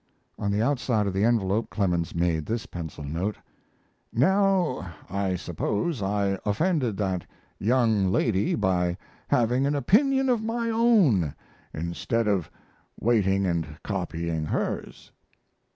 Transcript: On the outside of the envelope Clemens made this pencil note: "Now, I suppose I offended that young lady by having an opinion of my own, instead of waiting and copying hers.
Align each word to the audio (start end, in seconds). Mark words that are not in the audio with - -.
On 0.39 0.49
the 0.51 0.63
outside 0.63 1.05
of 1.05 1.13
the 1.13 1.23
envelope 1.23 1.69
Clemens 1.69 2.15
made 2.15 2.47
this 2.47 2.65
pencil 2.65 3.03
note: 3.03 3.35
"Now, 4.11 4.93
I 5.11 5.35
suppose 5.35 6.01
I 6.01 6.39
offended 6.43 6.97
that 6.97 7.23
young 7.59 8.07
lady 8.11 8.55
by 8.55 8.97
having 9.27 9.67
an 9.67 9.75
opinion 9.75 10.27
of 10.27 10.41
my 10.41 10.71
own, 10.71 11.35
instead 11.71 12.27
of 12.27 12.49
waiting 12.99 13.45
and 13.45 13.77
copying 13.83 14.45
hers. 14.45 15.11